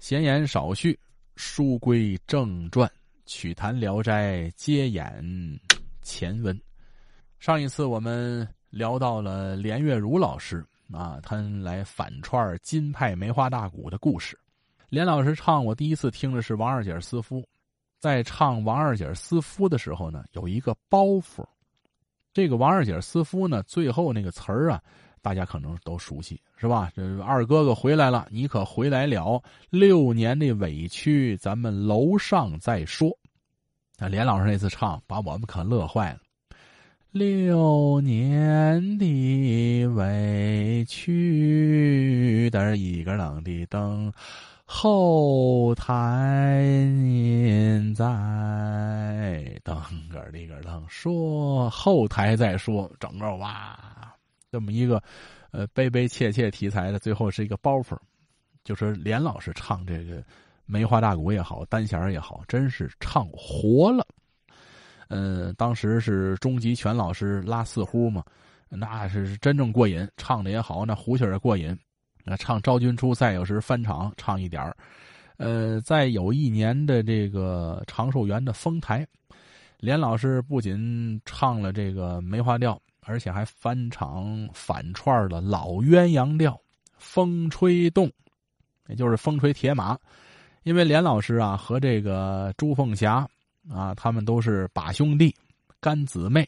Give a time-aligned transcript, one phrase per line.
[0.00, 0.98] 闲言少叙，
[1.36, 2.90] 书归正传，
[3.26, 5.22] 曲坛聊斋接演
[6.00, 6.58] 前文。
[7.38, 14.38] 上一次我们聊到了连月如老师啊，他来反串金派梅花大鼓的故事。
[14.88, 17.46] 连老师唱，我第一次听的是王二姐私夫，
[17.98, 21.44] 在唱王二姐私夫的时候呢，有一个包袱。
[22.32, 24.82] 这个王二姐私夫呢，最后那个词儿啊。
[25.22, 26.90] 大家可能都熟悉，是吧？
[26.94, 29.42] 这二哥哥回来了，你可回来了。
[29.68, 33.10] 六年的委屈，咱们楼上再说。
[33.98, 36.20] 那连老师那次唱，把我们可乐坏了。
[37.10, 44.12] 六年的委屈，噔一个冷的灯，
[44.64, 46.62] 后台
[46.94, 48.06] 您在，
[49.64, 49.76] 等
[50.08, 53.76] 个里个噔说后台再说，整个哇。
[54.52, 55.02] 这么一个，
[55.52, 57.96] 呃，悲悲切切题材的，最后是一个包袱，
[58.64, 60.22] 就是连老师唱这个
[60.66, 64.04] 梅花大鼓也好，单弦也好，真是唱活了。
[65.08, 68.24] 嗯，当时是钟吉全老师拉四胡嘛，
[68.68, 71.76] 那是真正过瘾，唱的也好，那胡琴也过瘾。
[72.24, 74.76] 那唱昭君出塞，有时翻场唱一点儿。
[75.36, 79.06] 呃，在有一年的这个长寿园的丰台，
[79.78, 82.80] 连老师不仅唱了这个梅花调。
[83.02, 86.52] 而且还翻唱反串了老鸳鸯调
[86.98, 88.06] 《风吹动》，
[88.88, 89.94] 也就是《风吹铁马》。
[90.62, 93.26] 因为连老师啊和这个朱凤霞
[93.70, 95.34] 啊，他们都是把兄弟、
[95.80, 96.46] 干姊妹，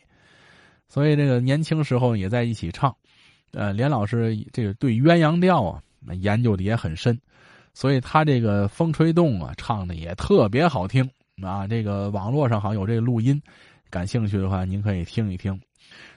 [0.88, 2.94] 所以这个年轻时候也在一起唱。
[3.52, 5.82] 呃，连老师这个对鸳鸯调啊
[6.20, 7.18] 研究的也很深，
[7.72, 11.08] 所以他这个《风吹动》啊唱的也特别好听
[11.42, 11.66] 啊。
[11.66, 13.40] 这个网络上好像有这个录音，
[13.92, 15.60] 感兴趣的话您可以听一听。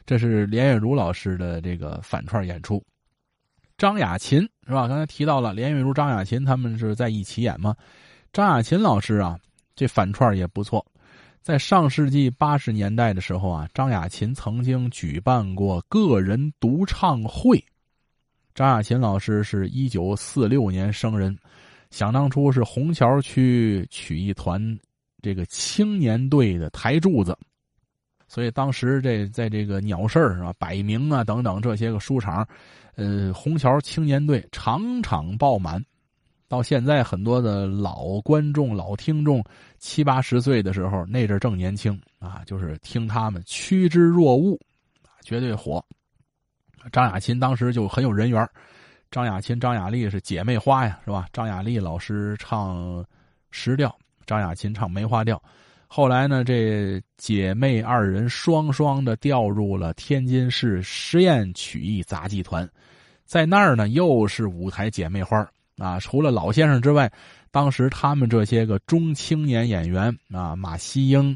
[0.05, 2.81] 这是连月如老师的这个反串演出，
[3.77, 4.87] 张雅琴是吧？
[4.87, 7.75] 刚才提到了连月如、张雅琴他们是在一起演吗？
[8.31, 9.37] 张雅琴老师啊，
[9.75, 10.85] 这反串也不错。
[11.41, 17.61] 在上世纪八十年代的时候啊，张雅琴曾经举办过个人独唱会。
[18.53, 21.37] 张雅琴老师是一九四六年生人，
[21.89, 24.79] 想当初是虹桥区曲艺团
[25.21, 27.37] 这个青年队的台柱子。
[28.27, 32.47] 所以当时这在这个鸟市啊、百名啊等等这些个书场，
[32.95, 35.83] 呃，虹桥青年队场场爆满。
[36.47, 39.43] 到现在很多的老观众、老听众，
[39.79, 44.55] 七八十岁的时候，那阵正年轻啊，就是听他们趋之若鹜，
[45.23, 45.83] 绝对火。
[46.91, 48.47] 张雅琴当时就很有人缘，
[49.09, 51.27] 张雅琴、张雅丽是姐妹花呀，是吧？
[51.33, 53.03] 张雅丽老师唱
[53.49, 53.93] 石调，
[54.27, 55.41] 张雅琴唱梅花调。
[55.87, 62.67] 后来呢，这姐妹二人双双的调入了天津市实验曲艺杂技团，
[63.23, 65.47] 在那儿呢，又是舞台姐妹花
[65.77, 65.99] 啊。
[65.99, 67.09] 除了老先生之外，
[67.49, 71.33] 当时他们这些个中青年演员啊，马西英、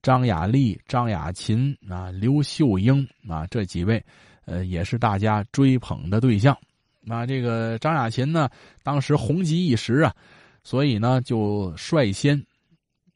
[0.00, 4.00] 张雅丽、张雅琴啊、刘秀英啊，这几位，
[4.44, 6.56] 呃，也是大家追捧的对象。
[7.00, 8.48] 那这个张雅琴呢，
[8.84, 10.14] 当时红极一时啊，
[10.62, 12.40] 所以呢，就率先。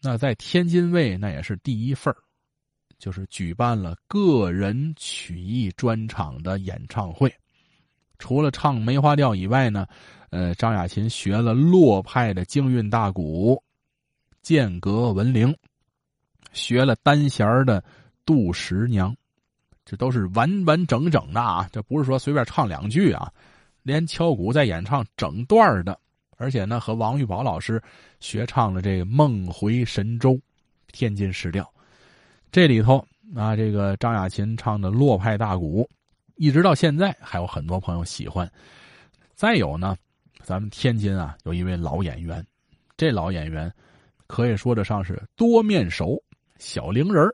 [0.03, 2.13] 那在天津卫那也是第一份
[2.99, 7.33] 就是举办了个人曲艺专场的演唱会。
[8.19, 9.87] 除了唱梅花调以外呢，
[10.31, 13.63] 呃，张雅琴学了洛派的京韵大鼓，
[14.43, 15.57] 间隔闻铃，
[16.53, 17.83] 学了单弦的
[18.25, 19.17] 杜十娘，
[19.85, 21.69] 这都是完完整整的啊！
[21.73, 23.33] 这不是说随便唱两句啊，
[23.83, 25.99] 连敲鼓在演唱整段的。
[26.43, 27.81] 而且呢，和王玉宝老师
[28.19, 30.33] 学唱了这个《梦回神州》，
[30.91, 31.73] 天津市调。
[32.51, 32.99] 这里头
[33.37, 35.89] 啊，这个张雅琴唱的落派大鼓，
[36.35, 38.51] 一直到现在还有很多朋友喜欢。
[39.37, 39.97] 再有呢，
[40.43, 42.45] 咱们天津啊，有一位老演员，
[42.97, 43.73] 这老演员
[44.27, 46.21] 可以说得上是多面手、
[46.59, 47.25] 小灵人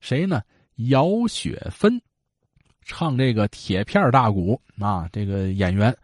[0.00, 0.42] 谁呢？
[0.90, 1.98] 姚雪芬，
[2.84, 5.96] 唱这个铁片大鼓啊，这个演员。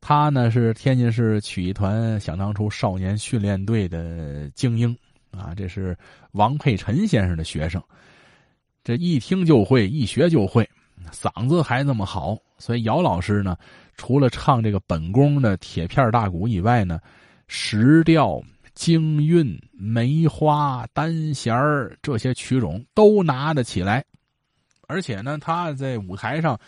[0.00, 4.96] 他呢是天津市曲艺团想当初少年训练队的精英
[5.30, 5.96] 啊，这是
[6.32, 7.82] 王佩臣先生的学生，
[8.82, 10.68] 这一听就会，一学就会，
[11.12, 13.56] 嗓子还那么好，所以姚老师呢，
[13.96, 16.98] 除了唱这个本宫的铁片大鼓以外呢，
[17.46, 18.42] 石调、
[18.74, 21.54] 京韵、梅花、单弦
[22.00, 24.04] 这些曲种都拿得起来，
[24.88, 26.58] 而且呢，他在舞台上，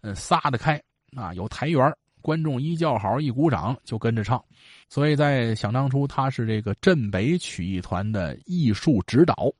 [0.00, 0.82] 呃，撒得开
[1.14, 4.42] 啊，有台缘观众一叫好，一鼓掌就跟着唱，
[4.88, 9.52] 所以在想当初，他是这个镇北曲艺团的艺术指导。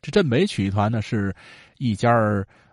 [0.00, 1.34] 这镇北曲艺团呢，是
[1.78, 2.10] 一家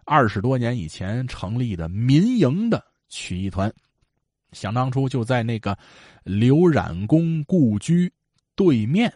[0.06, 3.72] 二十多年以前成立的民营的曲艺团。
[4.52, 5.78] 想当初就在那个
[6.24, 8.12] 刘冉公故居
[8.56, 9.12] 对面，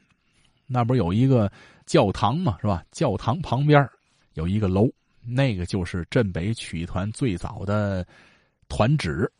[0.68, 1.51] 那不是有一个
[1.86, 2.83] 教堂嘛，是吧？
[2.92, 3.88] 教堂旁边
[4.33, 4.89] 有一个楼，
[5.24, 8.06] 那个就是镇北曲艺团最早的
[8.68, 9.31] 团址。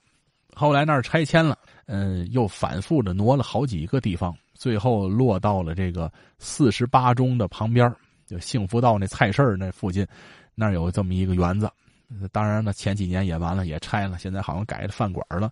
[0.60, 7.90] 后来那儿拆迁了，嗯，又反复的挪了好几个地方，最后落到了这个四十八中的旁边，
[8.28, 10.06] 就幸福道那菜市那附近，
[10.56, 11.72] 那儿有这么一个园子。
[12.34, 15.50] 当然了，前几年也完了，也拆了，现在好像改了饭馆了。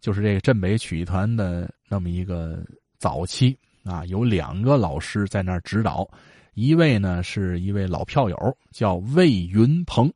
[0.00, 2.58] 就是这个镇北曲艺团的那么一个
[2.98, 6.08] 早期啊，有两个老师在那儿指导，
[6.54, 8.36] 一位呢是一位老票友，
[8.72, 10.12] 叫魏云鹏，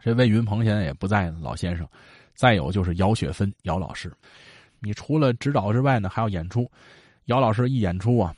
[0.00, 1.86] 这魏云鹏现在也不在了，老先生。
[2.36, 4.12] 再有就是姚雪芬，姚老师，
[4.78, 6.70] 你除了指导之外呢，还要演出。
[7.24, 8.32] 姚老师一演出啊，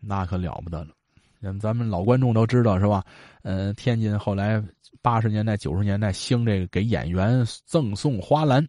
[0.00, 0.88] 那可了不得了。
[1.60, 3.02] 咱们老观众都知道是吧？
[3.42, 4.62] 呃，天津后来
[5.00, 8.66] 八十年代、九十年代兴这个给演员赠送花篮，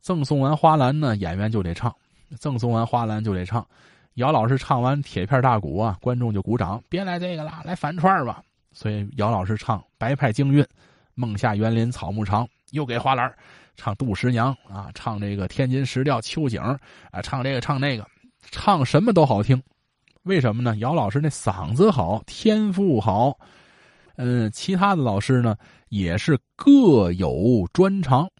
[0.00, 1.94] 赠送完花篮呢，演员就得唱，
[2.38, 3.66] 赠送完花篮就得唱。
[4.14, 8.42] 姚老师唱完《铁片大鼓》啊，观众就鼓掌，别来这个了，来反串吧。
[8.72, 10.62] 所以姚老师唱《白派京韵》，
[11.14, 13.32] 《梦下园林草木长》，又给花篮。
[13.76, 16.60] 唱杜十娘啊，唱这个天津时调秋景
[17.10, 18.06] 啊，唱这个唱那个，
[18.50, 19.60] 唱什么都好听。
[20.22, 20.76] 为什么呢？
[20.76, 23.36] 姚老师那嗓子好，天赋好。
[24.16, 25.56] 嗯，其他的老师呢
[25.88, 28.30] 也是各有专长。